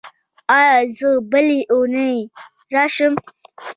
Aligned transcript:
ایا 0.57 0.73
زه 0.97 1.09
بلې 1.31 1.59
اونۍ 1.73 2.15
راشم؟ 2.73 3.13